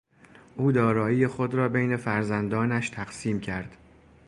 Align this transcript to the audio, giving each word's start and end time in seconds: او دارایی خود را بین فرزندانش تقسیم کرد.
او 0.55 0.71
دارایی 0.71 1.27
خود 1.27 1.53
را 1.53 1.69
بین 1.69 1.97
فرزندانش 1.97 2.89
تقسیم 2.89 3.39
کرد. 3.39 3.77